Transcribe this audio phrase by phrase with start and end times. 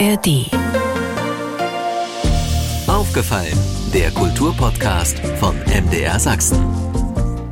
[0.00, 0.50] ARD.
[2.88, 3.56] Aufgefallen,
[3.92, 6.58] der Kulturpodcast von MDR Sachsen.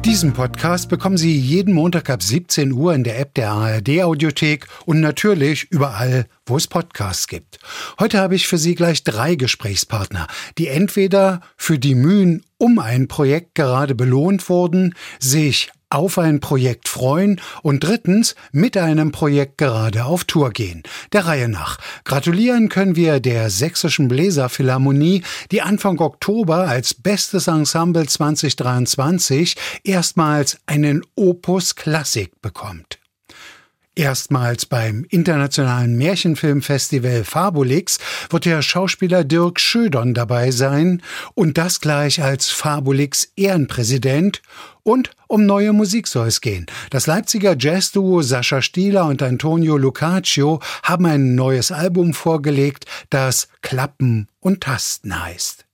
[0.04, 4.66] Diesen Podcast bekommen Sie jeden Montag ab 17 Uhr in der App der ARD Audiothek
[4.86, 7.60] und natürlich überall, wo es Podcasts gibt.
[8.00, 10.26] Heute habe ich für Sie gleich drei Gesprächspartner,
[10.58, 16.88] die entweder für die Mühen um ein Projekt gerade belohnt wurden, sich auf ein Projekt
[16.88, 20.82] freuen und drittens mit einem Projekt gerade auf Tour gehen.
[21.12, 21.78] Der Reihe nach.
[22.04, 31.02] Gratulieren können wir der Sächsischen Bläserphilharmonie, die Anfang Oktober als bestes Ensemble 2023 erstmals einen
[31.14, 33.01] Opus Klassik bekommt.
[33.94, 37.98] Erstmals beim internationalen Märchenfilmfestival Fabulix
[38.30, 41.02] wird der Schauspieler Dirk Schödern dabei sein
[41.34, 44.40] und das gleich als Fabulix Ehrenpräsident
[44.82, 46.64] und um neue Musik soll es gehen.
[46.88, 54.26] Das Leipziger Jazzduo Sascha Stieler und Antonio Lucaccio haben ein neues Album vorgelegt, das Klappen
[54.40, 55.66] und Tasten heißt.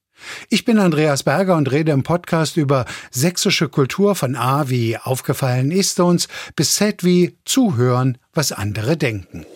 [0.49, 5.71] Ich bin Andreas Berger und rede im Podcast über sächsische Kultur von A wie aufgefallen
[5.71, 9.47] ist uns bis Z wie zuhören, was andere denken.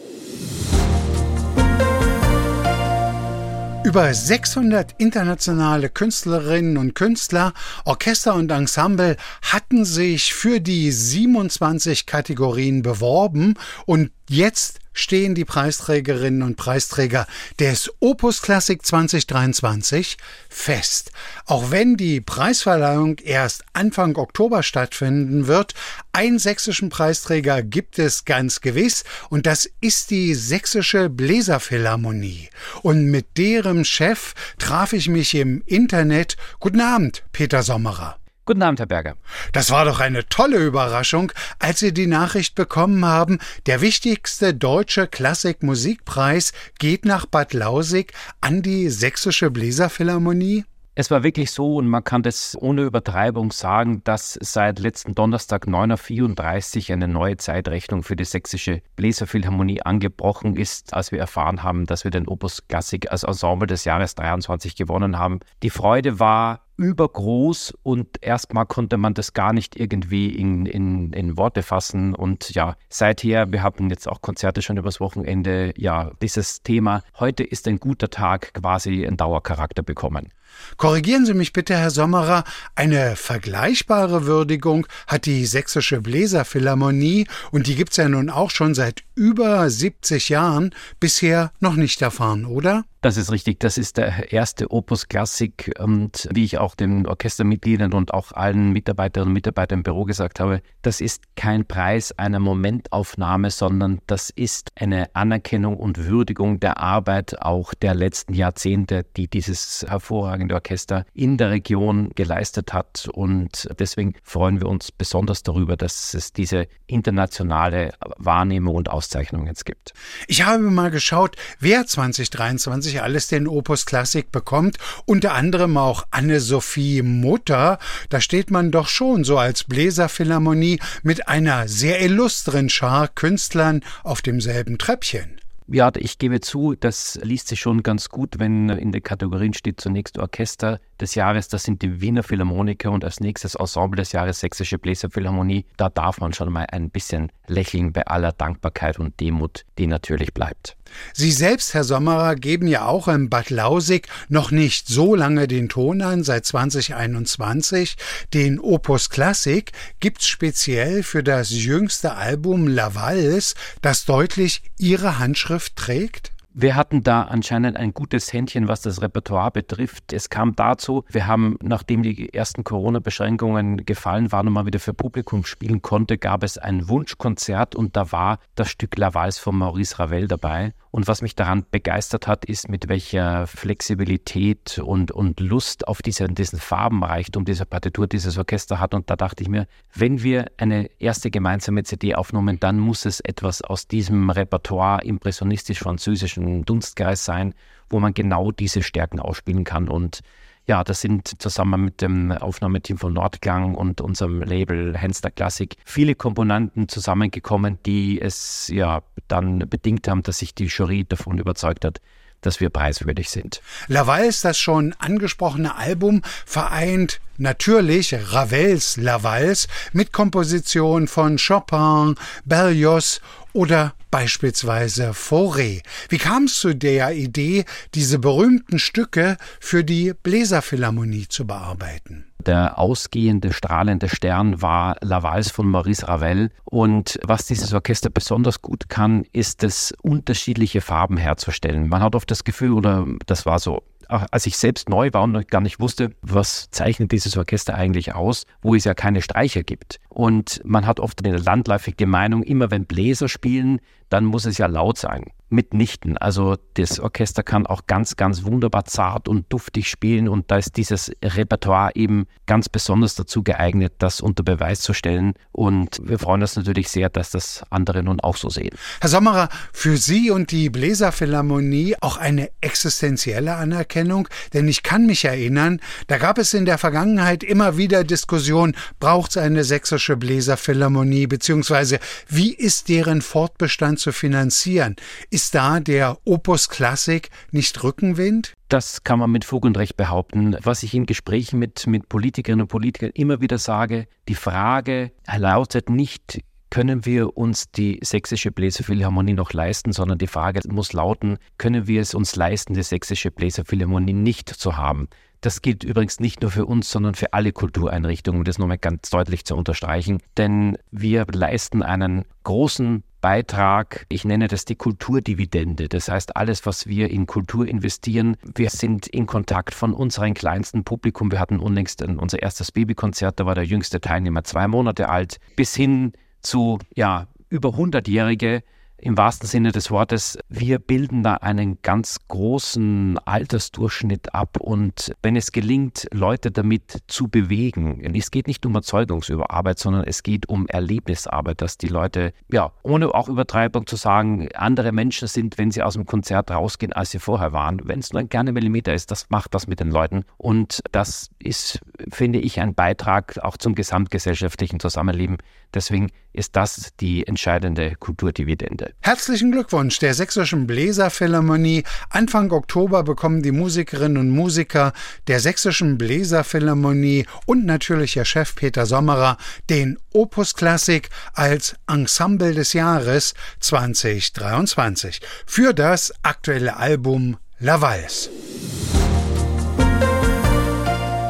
[3.84, 7.52] Über 600 internationale Künstlerinnen und Künstler,
[7.84, 13.54] Orchester und Ensemble hatten sich für die 27 Kategorien beworben
[13.84, 17.26] und jetzt stehen die Preisträgerinnen und Preisträger
[17.58, 20.16] des Opus Classic 2023
[20.48, 21.12] fest.
[21.46, 25.74] Auch wenn die Preisverleihung erst Anfang Oktober stattfinden wird,
[26.12, 32.50] einen sächsischen Preisträger gibt es ganz gewiss und das ist die Sächsische Bläserphilharmonie.
[32.82, 36.36] Und mit deren Chef traf ich mich im Internet.
[36.60, 38.21] Guten Abend, Peter Sommerer.
[38.44, 39.14] Guten Abend, Herr Berger.
[39.52, 45.06] Das war doch eine tolle Überraschung, als Sie die Nachricht bekommen haben, der wichtigste deutsche
[45.06, 50.64] Klassikmusikpreis geht nach Bad Lausig an die Sächsische Bläserphilharmonie.
[50.94, 55.66] Es war wirklich so und man kann das ohne Übertreibung sagen, dass seit letzten Donnerstag
[55.66, 61.86] 9.34 Uhr eine neue Zeitrechnung für die Sächsische Bläserphilharmonie angebrochen ist, als wir erfahren haben,
[61.86, 65.38] dass wir den Opus Klassik als Ensemble des Jahres 23 gewonnen haben.
[65.62, 71.36] Die Freude war übergroß und erstmal konnte man das gar nicht irgendwie in, in, in
[71.36, 72.14] Worte fassen.
[72.14, 77.44] Und ja, seither, wir haben jetzt auch Konzerte schon übers Wochenende, ja, dieses Thema, heute
[77.44, 80.32] ist ein guter Tag quasi einen Dauercharakter bekommen.
[80.76, 87.74] Korrigieren Sie mich bitte, Herr Sommerer, eine vergleichbare Würdigung hat die Sächsische Bläserphilharmonie, und die
[87.74, 92.84] gibt's ja nun auch schon seit über 70 Jahren, bisher noch nicht erfahren, oder?
[93.02, 93.58] Das ist richtig.
[93.58, 98.70] Das ist der erste Opus Klassik und wie ich auch den Orchestermitgliedern und auch allen
[98.70, 104.30] Mitarbeiterinnen und Mitarbeitern im Büro gesagt habe, das ist kein Preis einer Momentaufnahme, sondern das
[104.30, 111.04] ist eine Anerkennung und Würdigung der Arbeit auch der letzten Jahrzehnte, die dieses hervorragende Orchester
[111.14, 113.08] in der Region geleistet hat.
[113.12, 119.66] Und deswegen freuen wir uns besonders darüber, dass es diese internationale Wahrnehmung und Auszeichnung jetzt
[119.66, 119.92] gibt.
[120.26, 126.04] Ich habe mal geschaut, wer 2023 sich alles den Opus Klassik bekommt, unter anderem auch
[126.10, 127.78] Anne-Sophie Mutter.
[128.08, 134.22] Da steht man doch schon so als Bläserphilharmonie mit einer sehr illustren Schar Künstlern auf
[134.22, 135.41] demselben Treppchen.
[135.72, 139.80] Ja, ich gebe zu, das liest sich schon ganz gut, wenn in den Kategorien steht
[139.80, 144.40] zunächst Orchester des Jahres, das sind die Wiener Philharmoniker und als nächstes Ensemble des Jahres
[144.40, 145.66] Sächsische Bläserphilharmonie.
[145.76, 150.32] Da darf man schon mal ein bisschen lächeln bei aller Dankbarkeit und Demut, die natürlich
[150.32, 150.76] bleibt.
[151.12, 155.68] Sie selbst, Herr Sommerer, geben ja auch in Bad Lausig noch nicht so lange den
[155.68, 157.96] Ton an, seit 2021.
[158.32, 159.70] Den Opus Classic
[160.00, 166.31] gibt's speziell für das jüngste Album Lavals, das deutlich Ihre Handschrift trägt?
[166.54, 170.12] Wir hatten da anscheinend ein gutes Händchen, was das Repertoire betrifft.
[170.12, 174.92] Es kam dazu, wir haben, nachdem die ersten Corona-Beschränkungen gefallen waren und man wieder für
[174.92, 179.56] Publikum spielen konnte, gab es ein Wunschkonzert und da war das Stück La Valse von
[179.56, 180.74] Maurice Ravel dabei.
[180.92, 186.28] Und was mich daran begeistert hat, ist, mit welcher Flexibilität und, und Lust auf diese,
[186.28, 188.92] diesen Farbenreichtum dieser Partitur dieses Orchester hat.
[188.92, 193.20] Und da dachte ich mir, wenn wir eine erste gemeinsame CD aufnehmen, dann muss es
[193.20, 197.54] etwas aus diesem Repertoire impressionistisch-französischen Dunstkreis sein,
[197.88, 199.88] wo man genau diese Stärken ausspielen kann.
[199.88, 200.20] Und
[200.66, 206.14] ja, das sind zusammen mit dem Aufnahmeteam von Nordklang und unserem Label Henster Classic viele
[206.14, 212.00] Komponenten zusammengekommen, die es ja dann bedingt haben, dass sich die Jury davon überzeugt hat,
[212.42, 213.62] dass wir preiswürdig sind.
[213.88, 223.20] Laval ist das schon angesprochene Album vereint natürlich Ravels Lavals mit Komposition von Chopin, Berlioz
[223.52, 225.82] oder beispielsweise Fauré.
[226.08, 232.26] Wie kam es zu der Idee, diese berühmten Stücke für die Bläserphilharmonie zu bearbeiten?
[232.46, 236.50] Der ausgehende, strahlende Stern war La Valse von Maurice Ravel.
[236.64, 241.88] Und was dieses Orchester besonders gut kann, ist es, unterschiedliche Farben herzustellen.
[241.88, 245.48] Man hat oft das Gefühl, oder das war so als ich selbst neu war und
[245.48, 250.00] gar nicht wusste, was zeichnet dieses Orchester eigentlich aus, wo es ja keine Streicher gibt.
[250.08, 254.66] Und man hat oft eine landläufige Meinung, immer wenn Bläser spielen, dann muss es ja
[254.66, 255.24] laut sein.
[255.52, 256.16] Mitnichten.
[256.16, 260.76] Also das Orchester kann auch ganz, ganz wunderbar zart und duftig spielen und da ist
[260.76, 265.34] dieses Repertoire eben ganz besonders dazu geeignet, das unter Beweis zu stellen.
[265.52, 268.74] Und wir freuen uns natürlich sehr, dass das andere nun auch so sehen.
[269.00, 275.24] Herr Sommerer, für Sie und die Bläserphilharmonie auch eine existenzielle Anerkennung, denn ich kann mich
[275.24, 281.26] erinnern, da gab es in der Vergangenheit immer wieder Diskussionen, braucht es eine sächsische Bläserphilharmonie,
[281.26, 284.96] beziehungsweise wie ist deren Fortbestand zu finanzieren?
[285.30, 288.54] Ist da der Opus Klassik nicht Rückenwind?
[288.68, 290.56] Das kann man mit Fug und Recht behaupten.
[290.62, 295.90] Was ich in Gesprächen mit, mit Politikerinnen und Politikern immer wieder sage, die Frage lautet
[295.90, 296.40] nicht,
[296.70, 302.00] können wir uns die sächsische Bläserphilharmonie noch leisten, sondern die Frage muss lauten, können wir
[302.00, 305.08] es uns leisten, die sächsische Bläserphilharmonie nicht zu haben?
[305.42, 309.10] Das gilt übrigens nicht nur für uns, sondern für alle Kultureinrichtungen, um das nochmal ganz
[309.10, 310.22] deutlich zu unterstreichen.
[310.38, 315.88] Denn wir leisten einen großen Beitrag, ich nenne das die Kulturdividende.
[315.88, 320.82] Das heißt, alles, was wir in Kultur investieren, wir sind in Kontakt von unserem kleinsten
[320.82, 321.30] Publikum.
[321.30, 325.74] Wir hatten unlängst unser erstes Babykonzert, da war der jüngste Teilnehmer zwei Monate alt, bis
[325.74, 328.64] hin zu ja, über 100-Jährige,
[329.02, 335.34] im wahrsten Sinne des Wortes, wir bilden da einen ganz großen Altersdurchschnitt ab und wenn
[335.34, 340.68] es gelingt, Leute damit zu bewegen, es geht nicht um Erzeugungsüberarbeit, sondern es geht um
[340.68, 345.82] Erlebnisarbeit, dass die Leute, ja, ohne auch Übertreibung zu sagen, andere Menschen sind, wenn sie
[345.82, 347.80] aus dem Konzert rausgehen, als sie vorher waren.
[347.82, 351.30] Wenn es nur ein kleiner Millimeter ist, das macht das mit den Leuten und das
[351.40, 351.80] ist,
[352.12, 355.38] finde ich, ein Beitrag auch zum gesamtgesellschaftlichen Zusammenleben.
[355.74, 358.91] Deswegen ist das die entscheidende Kulturdividende.
[359.00, 361.84] Herzlichen Glückwunsch der Sächsischen Bläserphilharmonie.
[362.10, 364.92] Anfang Oktober bekommen die Musikerinnen und Musiker
[365.26, 369.38] der Sächsischen Bläserphilharmonie und natürlich ihr Chef Peter Sommerer
[369.70, 378.30] den Opus Klassik als Ensemble des Jahres 2023 für das aktuelle Album La Valse.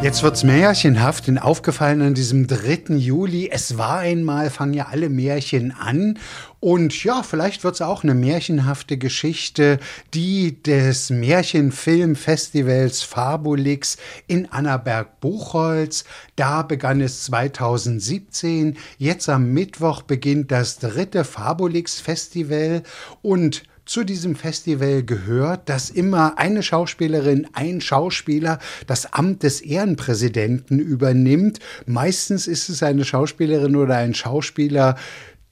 [0.02, 2.96] Jetzt wird's märchenhaft, denn aufgefallen an diesem 3.
[2.96, 6.18] Juli, es war einmal, fangen ja alle Märchen an.
[6.58, 9.78] Und ja, vielleicht wird's auch eine märchenhafte Geschichte,
[10.12, 13.96] die des Märchenfilmfestivals Fabulix
[14.26, 16.04] in Annaberg-Buchholz.
[16.34, 18.78] Da begann es 2017.
[18.98, 22.82] Jetzt am Mittwoch beginnt das dritte Fabulix-Festival
[23.22, 30.78] und zu diesem Festival gehört, dass immer eine Schauspielerin, ein Schauspieler das Amt des Ehrenpräsidenten
[30.78, 31.58] übernimmt.
[31.86, 34.96] Meistens ist es eine Schauspielerin oder ein Schauspieler,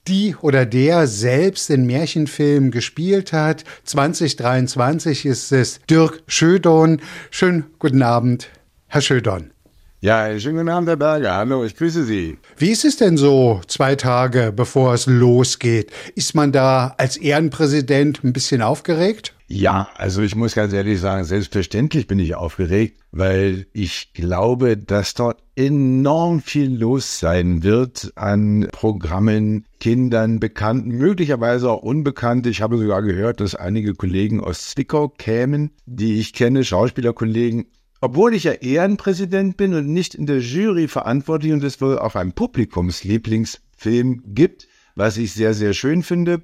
[0.07, 3.63] die oder der selbst den Märchenfilm gespielt hat.
[3.83, 7.01] 2023 ist es Dirk Schödon.
[7.29, 8.49] Schönen guten Abend,
[8.87, 9.51] Herr Schödon.
[10.03, 11.35] Ja, schönen guten Abend, Herr Berger.
[11.35, 12.39] Hallo, ich grüße Sie.
[12.57, 15.91] Wie ist es denn so, zwei Tage bevor es losgeht?
[16.15, 19.35] Ist man da als Ehrenpräsident ein bisschen aufgeregt?
[19.47, 25.13] Ja, also ich muss ganz ehrlich sagen, selbstverständlich bin ich aufgeregt, weil ich glaube, dass
[25.13, 32.49] dort enorm viel los sein wird an Programmen, Kindern, Bekannten, möglicherweise auch Unbekannte.
[32.49, 37.67] Ich habe sogar gehört, dass einige Kollegen aus Zwickau kämen, die ich kenne, Schauspielerkollegen
[38.01, 42.15] obwohl ich ja Ehrenpräsident bin und nicht in der Jury verantwortlich und es wohl auch
[42.15, 46.41] einen Publikumslieblingsfilm gibt, was ich sehr, sehr schön finde,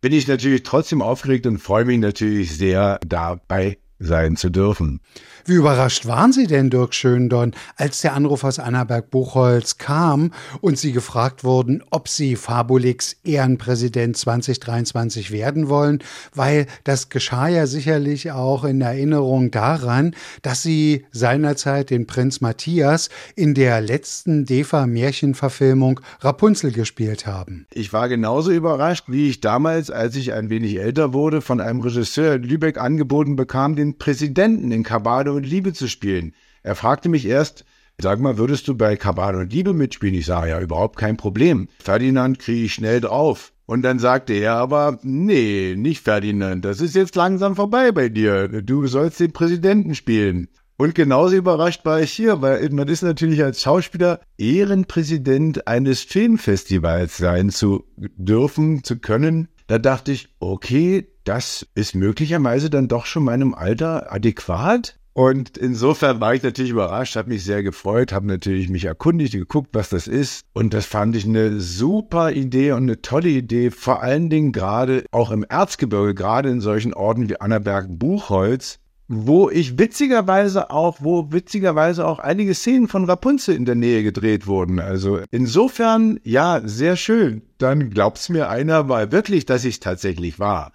[0.00, 5.00] bin ich natürlich trotzdem aufgeregt und freue mich natürlich sehr, dabei sein zu dürfen.
[5.44, 10.92] Wie überrascht waren Sie denn, Dirk Schöndorn, als der Anruf aus Annaberg-Buchholz kam und Sie
[10.92, 15.98] gefragt wurden, ob Sie Fabulix Ehrenpräsident 2023 werden wollen?
[16.32, 23.10] Weil das geschah ja sicherlich auch in Erinnerung daran, dass Sie seinerzeit den Prinz Matthias
[23.34, 27.66] in der letzten DEFA-Märchenverfilmung Rapunzel gespielt haben.
[27.72, 31.80] Ich war genauso überrascht, wie ich damals, als ich ein wenig älter wurde, von einem
[31.80, 36.34] Regisseur in Lübeck angeboten bekam, den Präsidenten in Kabade und Liebe zu spielen.
[36.62, 37.64] Er fragte mich erst,
[37.98, 40.14] sag mal, würdest du bei Kabale und Liebe mitspielen?
[40.14, 41.68] Ich sage, ja, überhaupt kein Problem.
[41.82, 43.52] Ferdinand kriege ich schnell drauf.
[43.66, 48.48] Und dann sagte er aber, nee, nicht Ferdinand, das ist jetzt langsam vorbei bei dir.
[48.48, 50.48] Du sollst den Präsidenten spielen.
[50.76, 57.18] Und genauso überrascht war ich hier, weil man ist natürlich als Schauspieler Ehrenpräsident eines Filmfestivals
[57.18, 59.48] sein zu dürfen, zu können.
[59.68, 64.98] Da dachte ich, okay, das ist möglicherweise dann doch schon meinem Alter adäquat.
[65.14, 69.68] Und insofern war ich natürlich überrascht, habe mich sehr gefreut, habe natürlich mich erkundigt, geguckt,
[69.72, 70.46] was das ist.
[70.54, 75.04] Und das fand ich eine super Idee und eine tolle Idee, vor allen Dingen gerade
[75.10, 78.78] auch im Erzgebirge, gerade in solchen Orten wie Annaberg-Buchholz,
[79.14, 84.46] wo ich witzigerweise auch, wo witzigerweise auch einige Szenen von Rapunzel in der Nähe gedreht
[84.46, 84.80] wurden.
[84.80, 87.42] Also insofern, ja, sehr schön.
[87.58, 90.72] Dann glaubt's mir einer mal wirklich, dass ich tatsächlich war.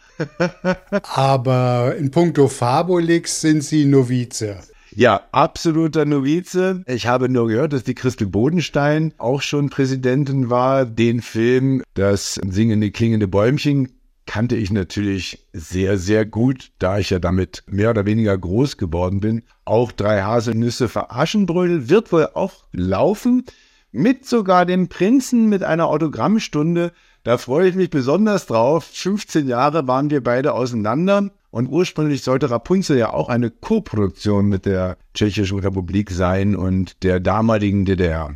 [1.16, 4.58] Aber in puncto Fabulix sind Sie Novize.
[4.96, 6.84] Ja, absoluter Novize.
[6.88, 10.86] Ich habe nur gehört, dass die Christel Bodenstein auch schon Präsidentin war.
[10.86, 13.90] Den Film, das singende, klingende Bäumchen,
[14.28, 19.20] kannte ich natürlich sehr, sehr gut, da ich ja damit mehr oder weniger groß geworden
[19.20, 19.42] bin.
[19.66, 23.46] Auch drei Haselnüsse für Aschenbrödel wird wohl auch laufen,
[23.92, 26.92] mit sogar dem Prinzen mit einer Autogrammstunde.
[27.24, 28.86] Da freue ich mich besonders drauf.
[28.94, 31.32] 15 Jahre waren wir beide auseinander.
[31.50, 37.20] Und ursprünglich sollte Rapunzel ja auch eine Koproduktion mit der Tschechischen Republik sein und der
[37.20, 38.36] damaligen DDR.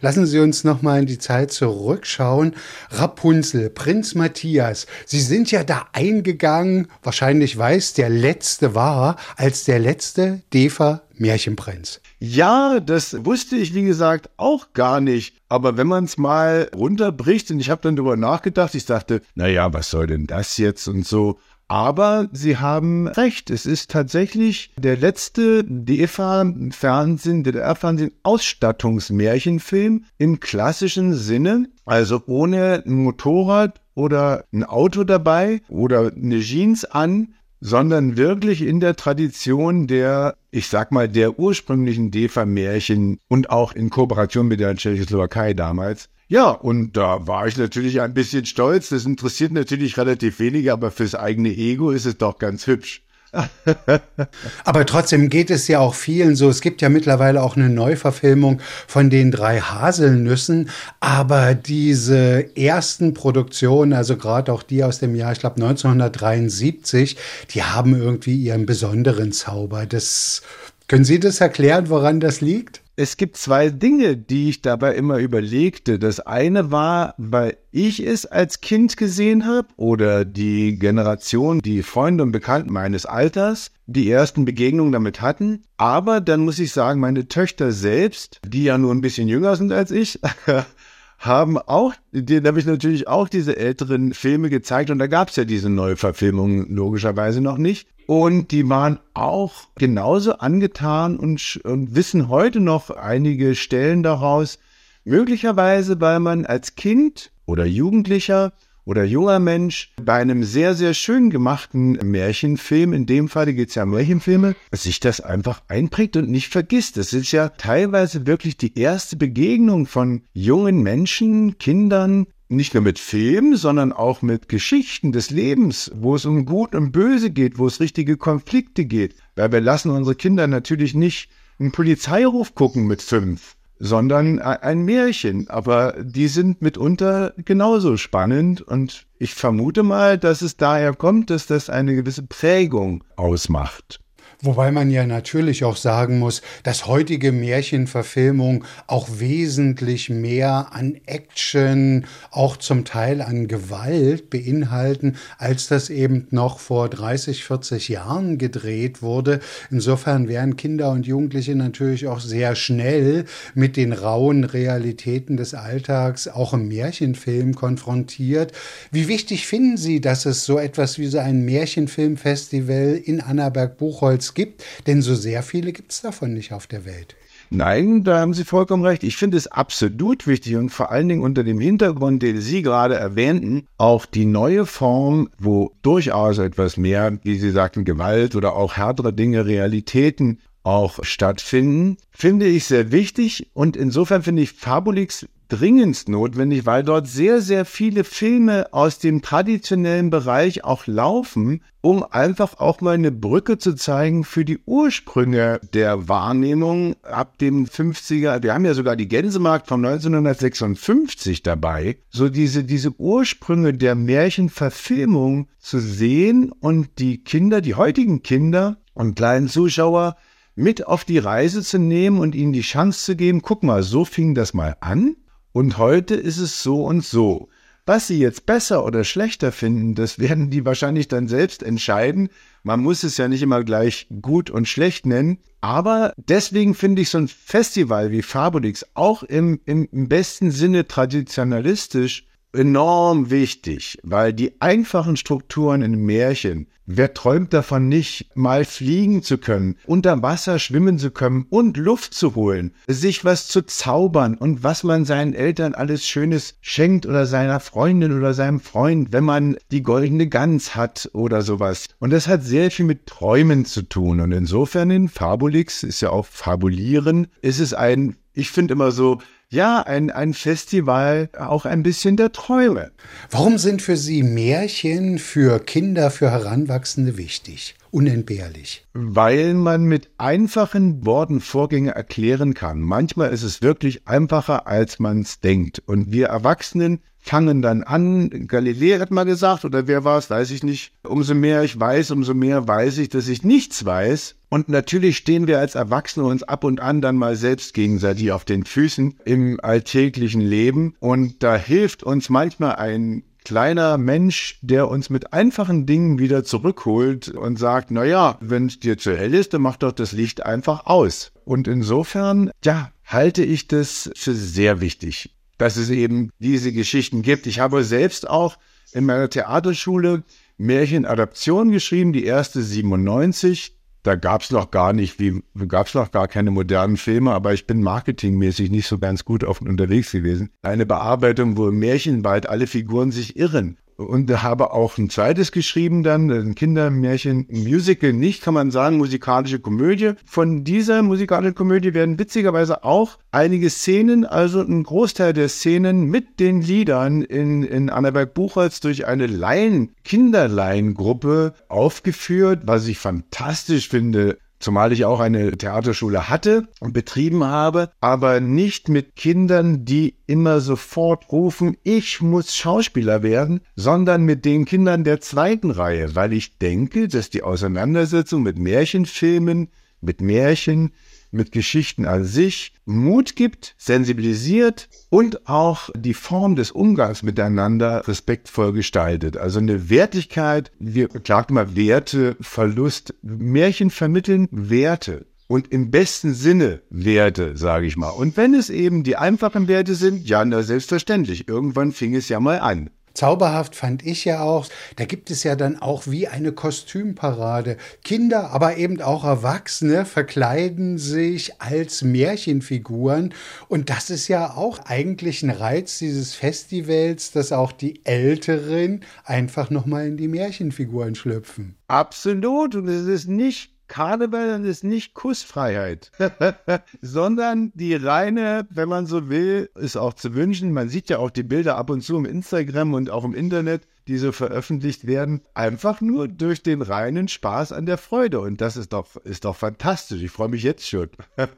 [0.00, 2.54] Lassen Sie uns noch mal in die Zeit zurückschauen.
[2.90, 9.78] Rapunzel, Prinz Matthias, Sie sind ja da eingegangen, wahrscheinlich weiß der letzte war, als der
[9.78, 12.00] letzte Defa Märchenprinz.
[12.18, 15.36] Ja, das wusste ich, wie gesagt, auch gar nicht.
[15.48, 19.72] Aber wenn man es mal runterbricht, und ich habe dann darüber nachgedacht, ich dachte, naja,
[19.72, 21.38] was soll denn das jetzt und so.
[21.70, 31.68] Aber Sie haben recht, es ist tatsächlich der letzte DEFA-Fernsehen, DDR-Fernsehen Ausstattungsmärchenfilm im klassischen Sinne,
[31.84, 38.80] also ohne ein Motorrad oder ein Auto dabei oder eine Jeans an, sondern wirklich in
[38.80, 44.74] der Tradition der, ich sag mal, der ursprünglichen DEFA-Märchen und auch in Kooperation mit der
[44.74, 46.08] Tschechoslowakei damals.
[46.30, 48.90] Ja, und da war ich natürlich ein bisschen stolz.
[48.90, 53.02] Das interessiert natürlich relativ wenig, aber fürs eigene Ego ist es doch ganz hübsch.
[54.64, 56.48] Aber trotzdem geht es ja auch vielen so.
[56.48, 60.70] Es gibt ja mittlerweile auch eine Neuverfilmung von den drei Haselnüssen.
[61.00, 67.16] Aber diese ersten Produktionen, also gerade auch die aus dem Jahr, ich glaube 1973,
[67.54, 69.84] die haben irgendwie ihren besonderen Zauber.
[69.84, 70.42] Das,
[70.90, 72.82] können Sie das erklären, woran das liegt?
[72.96, 76.00] Es gibt zwei Dinge, die ich dabei immer überlegte.
[76.00, 82.24] Das eine war, weil ich es als Kind gesehen habe oder die Generation, die Freunde
[82.24, 85.62] und Bekannten meines Alters, die ersten Begegnungen damit hatten.
[85.76, 89.70] Aber dann muss ich sagen, meine Töchter selbst, die ja nur ein bisschen jünger sind
[89.70, 90.18] als ich,
[91.20, 95.36] haben auch, denen habe ich natürlich auch diese älteren Filme gezeigt und da gab es
[95.36, 97.86] ja diese Neuverfilmungen logischerweise noch nicht.
[98.06, 104.58] Und die waren auch genauso angetan und, und wissen heute noch einige Stellen daraus,
[105.04, 108.52] möglicherweise weil man als Kind oder Jugendlicher
[108.90, 113.76] oder junger Mensch bei einem sehr, sehr schön gemachten Märchenfilm, in dem Fall geht es
[113.76, 116.96] ja um Märchenfilme, sich das einfach einprägt und nicht vergisst.
[116.96, 122.98] Das ist ja teilweise wirklich die erste Begegnung von jungen Menschen, Kindern nicht nur mit
[122.98, 127.68] Filmen, sondern auch mit Geschichten des Lebens, wo es um Gut und Böse geht, wo
[127.68, 129.14] es richtige Konflikte geht.
[129.36, 131.30] Weil wir lassen unsere Kinder natürlich nicht
[131.60, 135.48] einen Polizeiruf gucken mit fünf, sondern ein Märchen.
[135.48, 141.46] Aber die sind mitunter genauso spannend und ich vermute mal, dass es daher kommt, dass
[141.46, 144.00] das eine gewisse Prägung ausmacht.
[144.42, 152.06] Wobei man ja natürlich auch sagen muss, dass heutige Märchenverfilmungen auch wesentlich mehr an Action,
[152.30, 159.02] auch zum Teil an Gewalt beinhalten, als das eben noch vor 30, 40 Jahren gedreht
[159.02, 159.40] wurde.
[159.70, 166.28] Insofern werden Kinder und Jugendliche natürlich auch sehr schnell mit den rauen Realitäten des Alltags
[166.28, 168.52] auch im Märchenfilm konfrontiert.
[168.90, 174.64] Wie wichtig finden Sie, dass es so etwas wie so ein Märchenfilmfestival in Annaberg-Buchholz gibt,
[174.86, 177.16] denn so sehr viele gibt es davon nicht auf der Welt.
[177.52, 179.02] Nein, da haben Sie vollkommen recht.
[179.02, 182.94] Ich finde es absolut wichtig und vor allen Dingen unter dem Hintergrund, den Sie gerade
[182.94, 188.76] erwähnten, auch die neue Form, wo durchaus etwas mehr, wie Sie sagten, Gewalt oder auch
[188.76, 196.08] härtere Dinge, Realitäten auch stattfinden, finde ich sehr wichtig und insofern finde ich Fabulix dringendst
[196.08, 202.58] notwendig, weil dort sehr, sehr viele Filme aus dem traditionellen Bereich auch laufen, um einfach
[202.58, 208.42] auch mal eine Brücke zu zeigen für die Ursprünge der Wahrnehmung ab dem 50er.
[208.42, 211.98] Wir haben ja sogar die Gänsemarkt von 1956 dabei.
[212.10, 219.16] So diese, diese Ursprünge der Märchenverfilmung zu sehen und die Kinder, die heutigen Kinder und
[219.16, 220.16] kleinen Zuschauer
[220.54, 224.04] mit auf die Reise zu nehmen und ihnen die Chance zu geben, guck mal, so
[224.04, 225.16] fing das mal an
[225.52, 227.48] und heute ist es so und so.
[227.86, 232.28] Was sie jetzt besser oder schlechter finden, das werden die wahrscheinlich dann selbst entscheiden.
[232.62, 235.38] Man muss es ja nicht immer gleich gut und schlecht nennen.
[235.60, 242.26] Aber deswegen finde ich so ein Festival wie Fabulix auch im, im, besten Sinne traditionalistisch
[242.52, 249.38] enorm wichtig, weil die einfachen Strukturen in Märchen, wer träumt davon nicht, mal fliegen zu
[249.38, 254.64] können, unter Wasser schwimmen zu können und Luft zu holen, sich was zu zaubern und
[254.64, 259.56] was man seinen Eltern alles Schönes schenkt oder seiner Freundin oder seinem Freund, wenn man
[259.70, 261.86] die goldene Gans hat oder sowas.
[261.98, 264.20] Und das hat sehr viel mit Träumen zu tun.
[264.20, 269.18] Und insofern in Fabulix ist ja auch Fabulieren, ist es ein, ich finde immer so,
[269.52, 272.92] ja, ein, ein Festival auch ein bisschen der Träume.
[273.30, 277.74] Warum sind für Sie Märchen für Kinder, für Heranwachsende wichtig?
[277.90, 278.86] Unentbehrlich.
[278.92, 282.80] Weil man mit einfachen Worten Vorgänge erklären kann.
[282.80, 285.82] Manchmal ist es wirklich einfacher, als man es denkt.
[285.84, 290.52] Und wir Erwachsenen fangen dann an, Galileo hat mal gesagt, oder wer war es, weiß
[290.52, 294.36] ich nicht, umso mehr ich weiß, umso mehr weiß ich, dass ich nichts weiß.
[294.50, 298.44] Und natürlich stehen wir als Erwachsene uns ab und an dann mal selbst gegenseitig auf
[298.44, 300.94] den Füßen im alltäglichen Leben.
[300.98, 307.28] Und da hilft uns manchmal ein kleiner Mensch, der uns mit einfachen Dingen wieder zurückholt
[307.28, 310.44] und sagt, na ja, wenn es dir zu hell ist, dann mach doch das Licht
[310.44, 311.32] einfach aus.
[311.44, 315.30] Und insofern, ja, halte ich das für sehr wichtig
[315.60, 317.46] dass es eben diese Geschichten gibt.
[317.46, 318.56] Ich habe selbst auch
[318.92, 320.22] in meiner Theaterschule
[320.56, 323.76] Märchenadaption geschrieben, die erste 97.
[324.02, 327.52] Da gab es noch gar nicht, wie gab es noch gar keine modernen Filme, aber
[327.52, 330.50] ich bin marketingmäßig nicht so ganz gut offen unterwegs gewesen.
[330.62, 336.02] Eine Bearbeitung, wo im Märchenwald alle Figuren sich irren und habe auch ein zweites geschrieben
[336.02, 340.12] dann, ein Kindermärchen, Musical nicht, kann man sagen, musikalische Komödie.
[340.24, 346.40] Von dieser musikalischen Komödie werden witzigerweise auch einige Szenen, also ein Großteil der Szenen mit
[346.40, 354.38] den Liedern in, in Annaberg Buchholz durch eine Laien, Kinderlaiengruppe aufgeführt, was ich fantastisch finde
[354.60, 360.60] zumal ich auch eine Theaterschule hatte und betrieben habe, aber nicht mit Kindern, die immer
[360.60, 366.58] sofort rufen, ich muss Schauspieler werden, sondern mit den Kindern der zweiten Reihe, weil ich
[366.58, 369.68] denke, dass die Auseinandersetzung mit Märchenfilmen,
[370.00, 370.92] mit Märchen,
[371.30, 378.72] mit Geschichten an sich Mut gibt, sensibilisiert und auch die Form des Umgangs miteinander respektvoll
[378.72, 379.36] gestaltet.
[379.36, 385.26] Also eine Wertigkeit, wir klagen mal Werte, Verlust, Märchen vermitteln Werte.
[385.46, 388.10] Und im besten Sinne Werte, sage ich mal.
[388.10, 391.48] Und wenn es eben die einfachen Werte sind, ja, na selbstverständlich.
[391.48, 392.90] Irgendwann fing es ja mal an.
[393.14, 397.76] Zauberhaft fand ich ja auch, da gibt es ja dann auch wie eine Kostümparade.
[398.04, 403.34] Kinder, aber eben auch Erwachsene verkleiden sich als Märchenfiguren.
[403.68, 409.70] Und das ist ja auch eigentlich ein Reiz dieses Festivals, dass auch die Älteren einfach
[409.70, 411.76] nochmal in die Märchenfiguren schlüpfen.
[411.88, 412.74] Absolut.
[412.74, 416.12] Und es ist nicht Karneval ist nicht Kussfreiheit,
[417.02, 420.72] sondern die reine, wenn man so will, ist auch zu wünschen.
[420.72, 423.82] Man sieht ja auch die Bilder ab und zu im Instagram und auch im Internet
[424.10, 428.40] die so veröffentlicht werden, einfach nur durch den reinen Spaß an der Freude.
[428.40, 430.20] Und das ist doch, ist doch fantastisch.
[430.20, 431.10] Ich freue mich jetzt schon.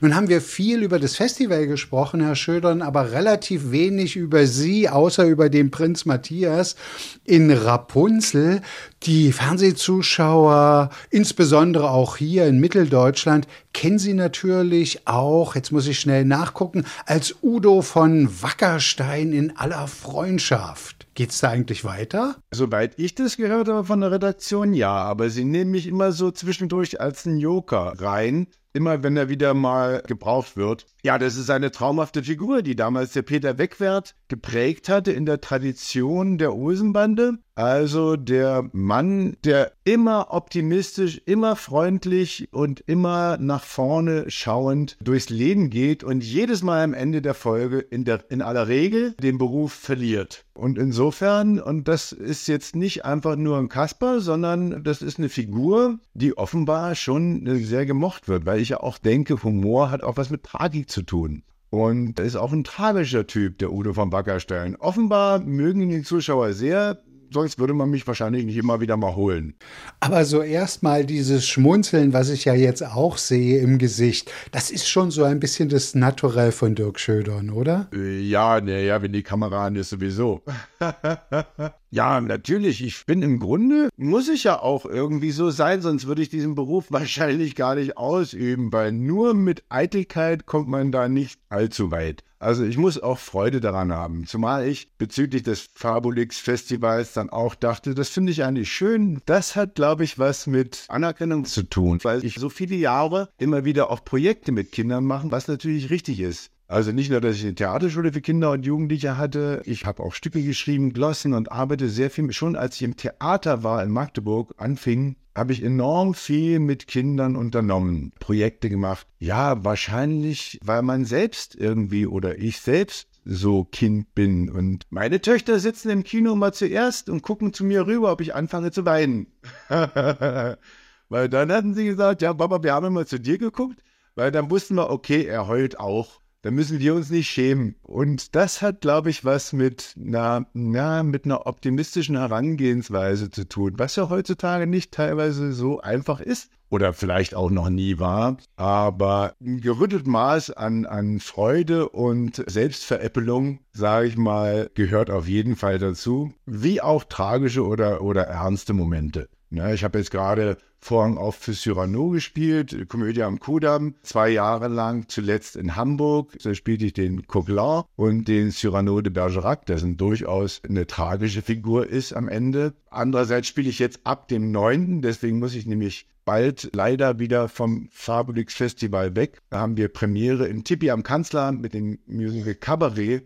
[0.00, 4.88] Nun haben wir viel über das Festival gesprochen, Herr Schödern, aber relativ wenig über Sie,
[4.88, 6.76] außer über den Prinz Matthias
[7.24, 8.62] in Rapunzel.
[9.06, 16.24] Die Fernsehzuschauer, insbesondere auch hier in Mitteldeutschland, kennen Sie natürlich auch, jetzt muss ich schnell
[16.24, 21.08] nachgucken, als Udo von Wackerstein in aller Freundschaft.
[21.14, 22.36] Geht's da eigentlich weiter?
[22.52, 24.94] Soweit ich das gehört habe von der Redaktion, ja.
[24.94, 28.46] Aber sie nehmen mich immer so zwischendurch als einen Joker rein.
[28.74, 30.86] Immer wenn er wieder mal gebraucht wird.
[31.02, 35.42] Ja, das ist eine traumhafte Figur, die damals der Peter Wegwert geprägt hatte in der
[35.42, 37.34] Tradition der Osenbande.
[37.54, 45.68] Also der Mann, der immer optimistisch, immer freundlich und immer nach vorne schauend durchs Leben
[45.68, 49.74] geht und jedes Mal am Ende der Folge in, der, in aller Regel den Beruf
[49.74, 50.46] verliert.
[50.54, 55.28] Und insofern, und das ist jetzt nicht einfach nur ein Kasper, sondern das ist eine
[55.28, 60.16] Figur, die offenbar schon sehr gemocht wird, weil ich ja auch denke, Humor hat auch
[60.16, 61.42] was mit Tragik zu tun.
[61.68, 64.76] Und ist auch ein tragischer Typ, der Udo von Backerstein.
[64.76, 69.14] Offenbar mögen ihn die Zuschauer sehr, sonst würde man mich wahrscheinlich nicht immer wieder mal
[69.14, 69.54] holen.
[70.00, 74.88] Aber so erstmal dieses Schmunzeln, was ich ja jetzt auch sehe im Gesicht, das ist
[74.88, 77.88] schon so ein bisschen das Naturell von Dirk Schödern, oder?
[77.92, 80.42] Äh, ja, naja, wenn die Kamera an ist, sowieso.
[81.90, 82.84] ja, natürlich.
[82.84, 86.54] Ich bin im Grunde, muss ich ja auch irgendwie so sein, sonst würde ich diesen
[86.54, 92.24] Beruf wahrscheinlich gar nicht ausüben, weil nur mit Eitelkeit kommt man da nicht allzu weit.
[92.42, 97.54] Also ich muss auch Freude daran haben, zumal ich bezüglich des Fabulix Festivals dann auch
[97.54, 99.20] dachte, das finde ich eigentlich schön.
[99.26, 103.64] Das hat, glaube ich, was mit Anerkennung zu tun, weil ich so viele Jahre immer
[103.64, 106.50] wieder auch Projekte mit Kindern mache, was natürlich richtig ist.
[106.66, 110.14] Also nicht nur, dass ich eine Theaterschule für Kinder und Jugendliche hatte, ich habe auch
[110.14, 112.32] Stücke geschrieben, Glossen und arbeite sehr viel.
[112.32, 117.36] Schon als ich im Theater war in Magdeburg, anfing, habe ich enorm viel mit Kindern
[117.36, 119.06] unternommen, Projekte gemacht.
[119.18, 124.50] Ja, wahrscheinlich, weil man selbst irgendwie oder ich selbst so Kind bin.
[124.50, 128.34] Und meine Töchter sitzen im Kino mal zuerst und gucken zu mir rüber, ob ich
[128.34, 129.26] anfange zu weinen.
[129.68, 133.82] weil dann hatten sie gesagt, ja, Papa, wir haben immer zu dir geguckt,
[134.14, 137.76] weil dann wussten wir, okay, er heult auch da müssen wir uns nicht schämen.
[137.82, 143.74] Und das hat, glaube ich, was mit einer, na, mit einer optimistischen Herangehensweise zu tun,
[143.76, 148.38] was ja heutzutage nicht teilweise so einfach ist oder vielleicht auch noch nie war.
[148.56, 155.54] Aber ein gerüttelt Maß an, an Freude und Selbstveräppelung, sage ich mal, gehört auf jeden
[155.54, 159.28] Fall dazu, wie auch tragische oder, oder ernste Momente.
[159.54, 164.68] Ja, ich habe jetzt gerade Vorhang auf für Cyrano gespielt, Komödie am Kudamm, zwei Jahre
[164.68, 166.32] lang, zuletzt in Hamburg.
[166.42, 171.86] Da spielte ich den Coquelin und den Cyrano de Bergerac, der durchaus eine tragische Figur
[171.86, 172.72] ist am Ende.
[172.88, 177.88] Andererseits spiele ich jetzt ab dem 9., deswegen muss ich nämlich bald leider wieder vom
[177.92, 179.38] Fabulix Festival weg.
[179.50, 183.24] Da haben wir Premiere in Tippi am Kanzleramt mit dem Musical Cabaret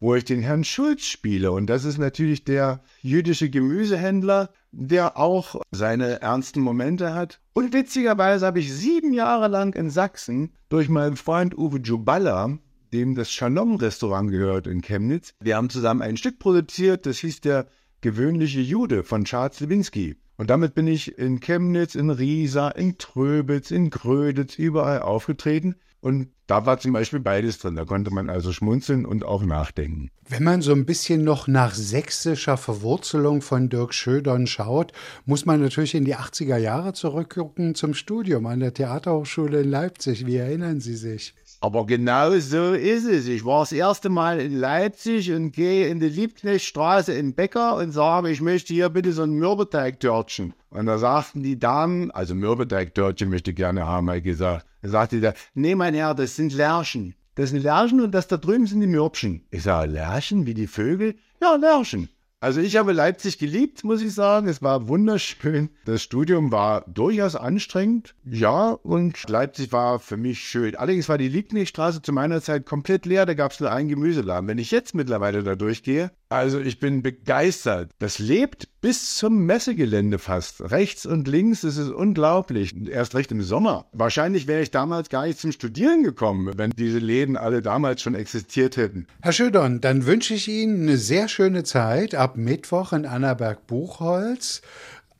[0.00, 1.52] wo ich den Herrn Schulz spiele.
[1.52, 7.40] Und das ist natürlich der jüdische Gemüsehändler, der auch seine ernsten Momente hat.
[7.52, 12.58] Und witzigerweise habe ich sieben Jahre lang in Sachsen durch meinen Freund Uwe Juballa,
[12.92, 17.66] dem das Shalom-Restaurant gehört in Chemnitz, wir haben zusammen ein Stück produziert, das hieß der
[18.00, 20.16] gewöhnliche Jude von Charles Lewinsky.
[20.36, 25.74] Und damit bin ich in Chemnitz, in Riesa, in Tröbitz, in Gröditz, überall aufgetreten.
[26.00, 27.74] Und da war zum Beispiel beides drin.
[27.76, 30.10] Da konnte man also schmunzeln und auch nachdenken.
[30.28, 34.92] Wenn man so ein bisschen noch nach sächsischer Verwurzelung von Dirk Schödern schaut,
[35.26, 40.24] muss man natürlich in die 80er Jahre zurückgucken zum Studium an der Theaterhochschule in Leipzig.
[40.26, 41.34] Wie erinnern Sie sich?
[41.60, 43.26] Aber genau so ist es.
[43.26, 47.90] Ich war das erste Mal in Leipzig und gehe in die Liebknechtstraße in Bäcker und
[47.90, 50.54] sage, ich möchte hier bitte so ein Mürbeteigtörtchen.
[50.70, 54.66] Und da sagten die Damen, also Mürbeteigtörtchen möchte ich gerne haben, habe ich gesagt.
[54.82, 57.14] Da sagte der, nee, mein Herr, das sind Lärchen.
[57.34, 59.44] Das sind Lärchen und das da drüben sind die Mürbchen.
[59.50, 61.16] Ich sage, Lärchen wie die Vögel?
[61.40, 62.08] Ja, Lärchen.
[62.40, 64.46] Also ich habe Leipzig geliebt, muss ich sagen.
[64.46, 65.70] Es war wunderschön.
[65.84, 68.14] Das Studium war durchaus anstrengend.
[68.24, 70.76] Ja, und Leipzig war für mich schön.
[70.76, 73.26] Allerdings war die Liebknechtstraße zu meiner Zeit komplett leer.
[73.26, 74.48] Da gab es nur einen Gemüseladen.
[74.48, 77.90] Wenn ich jetzt mittlerweile da durchgehe, also ich bin begeistert.
[77.98, 80.70] Das lebt bis zum Messegelände fast.
[80.70, 82.74] Rechts und links, das ist unglaublich.
[82.88, 83.86] Erst recht im Sommer.
[83.92, 88.14] Wahrscheinlich wäre ich damals gar nicht zum Studieren gekommen, wenn diese Läden alle damals schon
[88.14, 89.06] existiert hätten.
[89.22, 94.62] Herr Schödern, dann wünsche ich Ihnen eine sehr schöne Zeit ab Mittwoch in Annaberg-Buchholz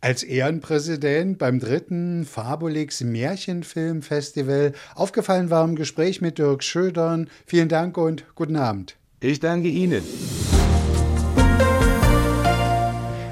[0.01, 4.73] als Ehrenpräsident beim dritten Fabulix Märchenfilmfestival.
[4.94, 7.29] Aufgefallen war im Gespräch mit Dirk Schödern.
[7.47, 8.97] Vielen Dank und guten Abend.
[9.21, 10.03] Ich danke Ihnen.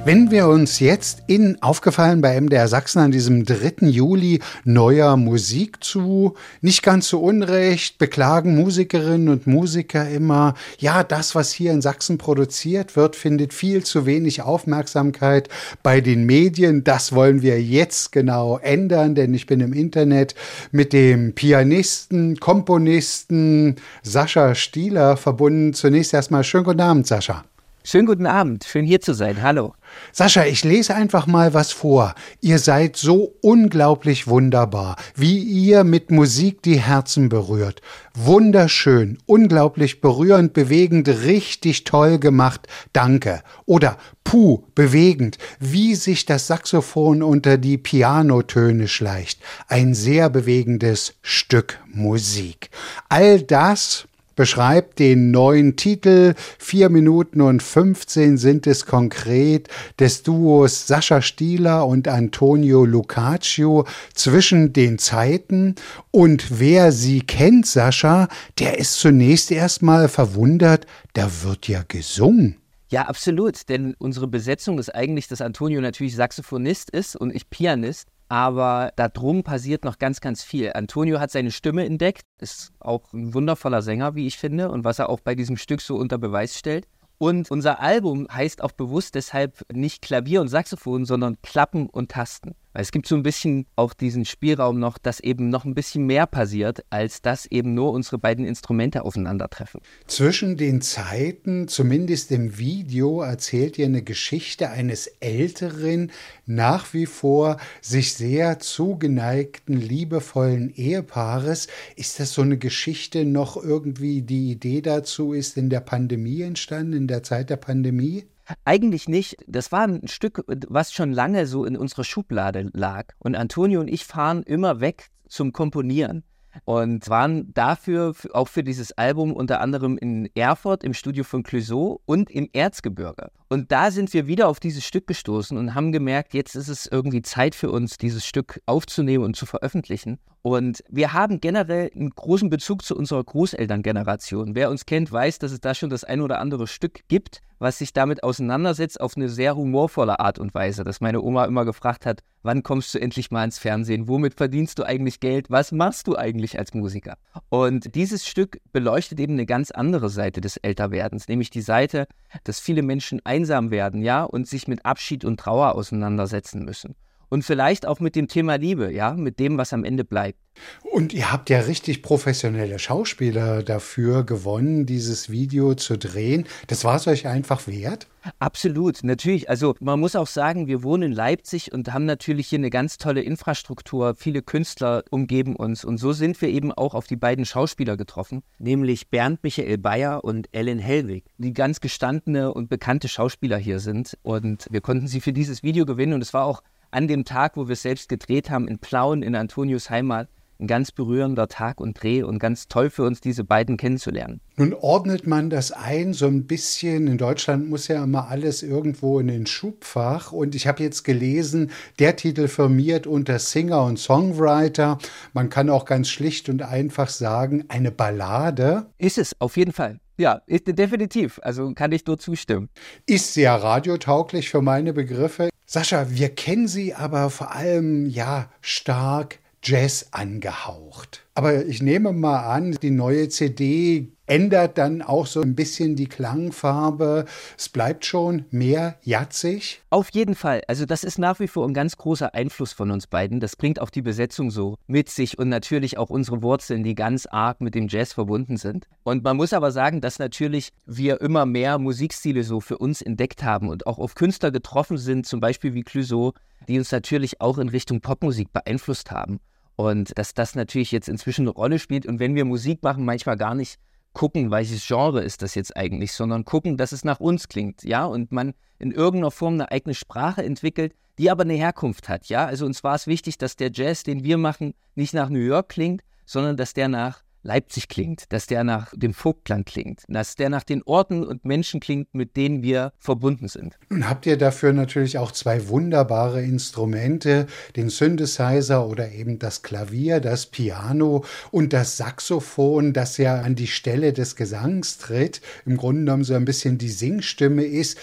[0.06, 3.88] Wenn wir uns jetzt in aufgefallen bei MDR Sachsen an diesem 3.
[3.88, 11.34] Juli neuer Musik zu, nicht ganz so unrecht, beklagen Musikerinnen und Musiker immer, ja, das,
[11.34, 15.48] was hier in Sachsen produziert wird, findet viel zu wenig Aufmerksamkeit
[15.82, 16.84] bei den Medien.
[16.84, 20.36] Das wollen wir jetzt genau ändern, denn ich bin im Internet
[20.70, 25.74] mit dem Pianisten, Komponisten Sascha Stieler verbunden.
[25.74, 27.44] Zunächst erstmal schönen guten Abend, Sascha.
[27.88, 29.42] Schönen guten Abend, schön hier zu sein.
[29.42, 29.74] Hallo.
[30.10, 32.16] Sascha, ich lese einfach mal was vor.
[32.40, 37.82] Ihr seid so unglaublich wunderbar, wie ihr mit Musik die Herzen berührt.
[38.12, 42.66] Wunderschön, unglaublich berührend, bewegend, richtig toll gemacht.
[42.92, 43.44] Danke.
[43.66, 49.40] Oder puh, bewegend, wie sich das Saxophon unter die Pianotöne schleicht.
[49.68, 52.70] Ein sehr bewegendes Stück Musik.
[53.08, 56.34] All das beschreibt den neuen Titel.
[56.58, 59.68] Vier Minuten und 15 sind es konkret
[59.98, 65.74] des Duos Sascha Stieler und Antonio Lucaccio zwischen den Zeiten.
[66.12, 72.56] Und wer sie kennt, Sascha, der ist zunächst erstmal verwundert, da wird ja gesungen.
[72.88, 73.68] Ja, absolut.
[73.68, 78.08] Denn unsere Besetzung ist eigentlich, dass Antonio natürlich Saxophonist ist und ich Pianist.
[78.28, 80.72] Aber darum passiert noch ganz, ganz viel.
[80.72, 84.98] Antonio hat seine Stimme entdeckt, ist auch ein wundervoller Sänger, wie ich finde, und was
[84.98, 86.88] er auch bei diesem Stück so unter Beweis stellt.
[87.18, 92.54] Und unser Album heißt auch bewusst deshalb nicht Klavier und Saxophon, sondern Klappen und Tasten.
[92.76, 96.04] Weil es gibt so ein bisschen auch diesen Spielraum noch, dass eben noch ein bisschen
[96.04, 99.80] mehr passiert, als dass eben nur unsere beiden Instrumente aufeinandertreffen.
[100.06, 106.12] Zwischen den Zeiten, zumindest im Video, erzählt ihr eine Geschichte eines älteren,
[106.44, 111.68] nach wie vor sich sehr zugeneigten, liebevollen Ehepaares.
[111.96, 116.92] Ist das so eine Geschichte noch irgendwie, die Idee dazu ist in der Pandemie entstanden,
[116.92, 118.26] in der Zeit der Pandemie?
[118.64, 119.36] Eigentlich nicht.
[119.46, 123.14] Das war ein Stück, was schon lange so in unserer Schublade lag.
[123.18, 126.22] Und Antonio und ich fahren immer weg zum Komponieren
[126.64, 132.00] und waren dafür auch für dieses Album unter anderem in Erfurt im Studio von Clouseau
[132.06, 133.30] und im Erzgebirge.
[133.48, 136.86] Und da sind wir wieder auf dieses Stück gestoßen und haben gemerkt, jetzt ist es
[136.86, 140.18] irgendwie Zeit für uns, dieses Stück aufzunehmen und zu veröffentlichen.
[140.42, 144.54] Und wir haben generell einen großen Bezug zu unserer Großelterngeneration.
[144.54, 147.78] Wer uns kennt, weiß, dass es da schon das ein oder andere Stück gibt, was
[147.78, 152.06] sich damit auseinandersetzt auf eine sehr humorvolle Art und Weise, dass meine Oma immer gefragt
[152.06, 154.08] hat, wann kommst du endlich mal ins Fernsehen?
[154.08, 155.50] Womit verdienst du eigentlich Geld?
[155.50, 157.16] Was machst du eigentlich als Musiker?
[157.48, 162.06] Und dieses Stück beleuchtet eben eine ganz andere Seite des Älterwerdens, nämlich die Seite,
[162.44, 166.96] dass viele Menschen einsam werden, ja, und sich mit Abschied und Trauer auseinandersetzen müssen
[167.28, 170.38] und vielleicht auch mit dem Thema Liebe, ja, mit dem, was am Ende bleibt.
[170.82, 176.46] Und ihr habt ja richtig professionelle Schauspieler dafür gewonnen, dieses Video zu drehen.
[176.68, 178.06] Das war es euch einfach wert?
[178.38, 179.50] Absolut, natürlich.
[179.50, 182.96] Also man muss auch sagen, wir wohnen in Leipzig und haben natürlich hier eine ganz
[182.98, 184.14] tolle Infrastruktur.
[184.16, 188.42] Viele Künstler umgeben uns und so sind wir eben auch auf die beiden Schauspieler getroffen,
[188.58, 194.16] nämlich Bernd Michael Bayer und Ellen Hellwig, die ganz gestandene und bekannte Schauspieler hier sind.
[194.22, 196.62] Und wir konnten sie für dieses Video gewinnen und es war auch
[196.96, 200.66] an dem Tag, wo wir es selbst gedreht haben, in Plauen, in Antonius Heimat, ein
[200.66, 204.40] ganz berührender Tag und Dreh und ganz toll für uns, diese beiden kennenzulernen.
[204.56, 207.06] Nun ordnet man das ein so ein bisschen.
[207.06, 210.32] In Deutschland muss ja immer alles irgendwo in den Schubfach.
[210.32, 214.96] Und ich habe jetzt gelesen, der Titel firmiert unter Singer und Songwriter.
[215.34, 218.86] Man kann auch ganz schlicht und einfach sagen, eine Ballade.
[218.96, 220.00] Ist es, auf jeden Fall.
[220.16, 221.38] Ja, ist, definitiv.
[221.42, 222.70] Also kann ich nur zustimmen.
[223.04, 225.50] Ist sehr radiotauglich für meine Begriffe.
[225.68, 231.25] Sascha, wir kennen sie aber vor allem ja stark Jazz angehaucht.
[231.36, 236.06] Aber ich nehme mal an, die neue CD ändert dann auch so ein bisschen die
[236.06, 237.26] Klangfarbe.
[237.58, 239.82] Es bleibt schon mehr jatzig.
[239.90, 240.62] Auf jeden Fall.
[240.66, 243.38] Also das ist nach wie vor ein ganz großer Einfluss von uns beiden.
[243.38, 247.26] Das bringt auch die Besetzung so mit sich und natürlich auch unsere Wurzeln, die ganz
[247.26, 248.88] arg mit dem Jazz verbunden sind.
[249.02, 253.42] Und man muss aber sagen, dass natürlich wir immer mehr Musikstile so für uns entdeckt
[253.42, 256.32] haben und auch auf Künstler getroffen sind, zum Beispiel wie Clouseau,
[256.66, 259.38] die uns natürlich auch in Richtung Popmusik beeinflusst haben.
[259.76, 263.36] Und dass das natürlich jetzt inzwischen eine Rolle spielt und wenn wir Musik machen, manchmal
[263.36, 263.78] gar nicht
[264.14, 268.06] gucken, welches Genre ist das jetzt eigentlich, sondern gucken, dass es nach uns klingt, ja,
[268.06, 272.46] und man in irgendeiner Form eine eigene Sprache entwickelt, die aber eine Herkunft hat, ja.
[272.46, 275.68] Also uns war es wichtig, dass der Jazz, den wir machen, nicht nach New York
[275.68, 280.50] klingt, sondern dass der nach Leipzig klingt, dass der nach dem Vogtland klingt, dass der
[280.50, 283.78] nach den Orten und Menschen klingt, mit denen wir verbunden sind.
[283.88, 290.20] Nun habt ihr dafür natürlich auch zwei wunderbare Instrumente, den Synthesizer oder eben das Klavier,
[290.20, 296.00] das Piano und das Saxophon, das ja an die Stelle des Gesangs tritt, im Grunde
[296.00, 297.98] genommen so ein bisschen die Singstimme ist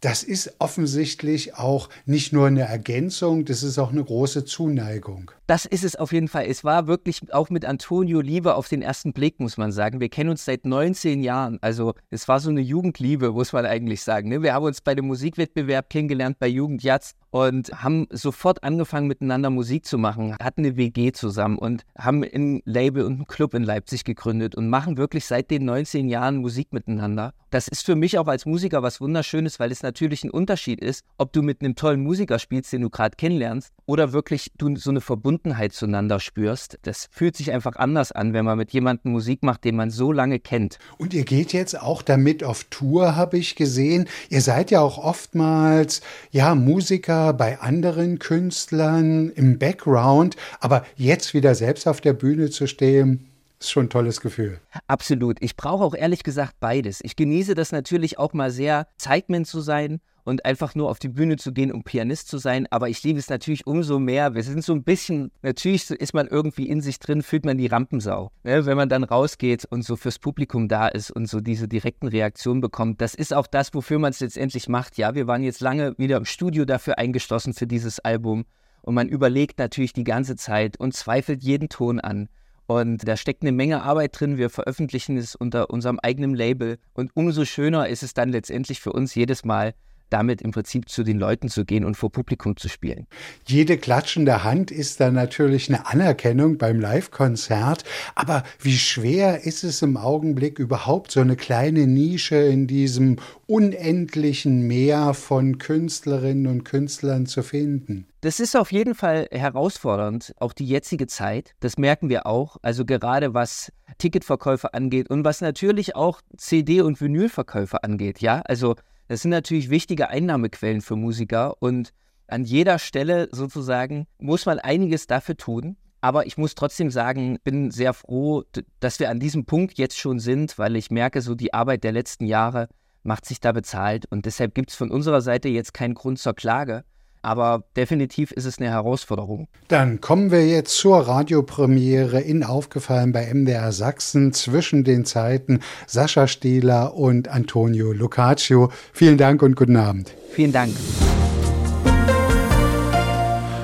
[0.00, 5.30] das ist offensichtlich auch nicht nur eine Ergänzung, das ist auch eine große Zuneigung.
[5.46, 6.46] Das ist es auf jeden Fall.
[6.46, 10.00] Es war wirklich auch mit Antonio Liebe auf den ersten Blick, muss man sagen.
[10.00, 11.58] Wir kennen uns seit 19 Jahren.
[11.60, 14.28] Also es war so eine Jugendliebe, muss man eigentlich sagen.
[14.28, 14.42] Ne?
[14.42, 19.50] Wir haben uns bei dem Musikwettbewerb kennengelernt bei Jugend Jazz und haben sofort angefangen miteinander
[19.50, 23.62] Musik zu machen, hatten eine WG zusammen und haben ein Label und einen Club in
[23.62, 27.32] Leipzig gegründet und machen wirklich seit den 19 Jahren Musik miteinander.
[27.50, 31.04] Das ist für mich auch als Musiker was Wunderschönes, weil es natürlich ein Unterschied ist,
[31.18, 34.90] ob du mit einem tollen Musiker spielst, den du gerade kennenlernst, oder wirklich du so
[34.90, 36.78] eine Verbundenheit zueinander spürst.
[36.82, 40.12] Das fühlt sich einfach anders an, wenn man mit jemandem Musik macht, den man so
[40.12, 40.78] lange kennt.
[40.96, 44.06] Und ihr geht jetzt auch damit auf Tour, habe ich gesehen.
[44.28, 51.56] Ihr seid ja auch oftmals ja Musiker bei anderen Künstlern im Background, aber jetzt wieder
[51.56, 53.29] selbst auf der Bühne zu stehen,
[53.60, 54.60] ist schon ein tolles Gefühl.
[54.86, 55.36] Absolut.
[55.40, 57.00] Ich brauche auch ehrlich gesagt beides.
[57.02, 61.08] Ich genieße das natürlich auch mal sehr, Zeitman zu sein und einfach nur auf die
[61.08, 62.66] Bühne zu gehen, um Pianist zu sein.
[62.70, 64.34] Aber ich liebe es natürlich umso mehr.
[64.34, 67.66] Wir sind so ein bisschen, natürlich ist man irgendwie in sich drin, fühlt man die
[67.66, 68.30] Rampensau.
[68.44, 68.64] Ne?
[68.64, 72.60] Wenn man dann rausgeht und so fürs Publikum da ist und so diese direkten Reaktionen
[72.60, 73.00] bekommt.
[73.00, 74.96] Das ist auch das, wofür man es letztendlich macht.
[74.96, 78.44] Ja, wir waren jetzt lange wieder im Studio dafür eingeschlossen für dieses Album.
[78.82, 82.28] Und man überlegt natürlich die ganze Zeit und zweifelt jeden Ton an.
[82.70, 84.36] Und da steckt eine Menge Arbeit drin.
[84.38, 86.78] Wir veröffentlichen es unter unserem eigenen Label.
[86.94, 89.74] Und umso schöner ist es dann letztendlich für uns jedes Mal,
[90.10, 93.06] damit im Prinzip zu den Leuten zu gehen und vor Publikum zu spielen.
[93.46, 97.84] Jede klatschende Hand ist dann natürlich eine Anerkennung beim Live-Konzert.
[98.14, 104.66] Aber wie schwer ist es im Augenblick überhaupt so eine kleine Nische in diesem unendlichen
[104.66, 108.06] Meer von Künstlerinnen und Künstlern zu finden?
[108.22, 111.54] Das ist auf jeden Fall herausfordernd, auch die jetzige Zeit.
[111.60, 112.58] Das merken wir auch.
[112.60, 118.20] Also gerade was Ticketverkäufe angeht und was natürlich auch CD- und Vinylverkäufe angeht.
[118.20, 118.76] Ja, also
[119.10, 121.92] das sind natürlich wichtige Einnahmequellen für Musiker und
[122.28, 125.76] an jeder Stelle sozusagen muss man einiges dafür tun.
[126.00, 128.44] Aber ich muss trotzdem sagen, bin sehr froh,
[128.78, 131.90] dass wir an diesem Punkt jetzt schon sind, weil ich merke, so die Arbeit der
[131.90, 132.68] letzten Jahre
[133.02, 134.06] macht sich da bezahlt.
[134.06, 136.84] Und deshalb gibt es von unserer Seite jetzt keinen Grund zur Klage.
[137.22, 139.48] Aber definitiv ist es eine Herausforderung.
[139.68, 146.26] Dann kommen wir jetzt zur Radiopremiere in Aufgefallen bei MDR Sachsen zwischen den Zeiten Sascha
[146.26, 148.70] Stieler und Antonio Lucaccio.
[148.92, 150.14] Vielen Dank und guten Abend.
[150.30, 150.72] Vielen Dank.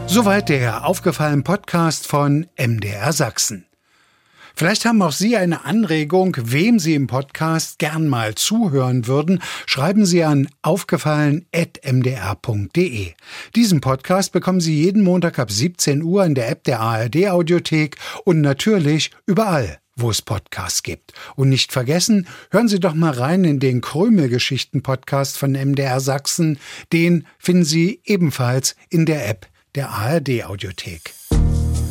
[0.07, 3.67] Soweit der Aufgefallen Podcast von MDR Sachsen.
[4.59, 9.43] Vielleicht haben auch Sie eine Anregung, wem Sie im Podcast gern mal zuhören würden.
[9.67, 13.13] Schreiben Sie an aufgefallen.mdr.de.
[13.55, 17.99] Diesen Podcast bekommen Sie jeden Montag ab 17 Uhr in der App der ARD Audiothek
[18.25, 21.15] und natürlich überall wo es Podcasts gibt.
[21.37, 26.59] Und nicht vergessen, hören Sie doch mal rein in den Krümel-Geschichten-Podcast von MDR Sachsen.
[26.93, 31.16] Den finden Sie ebenfalls in der App der ARD Audiothek.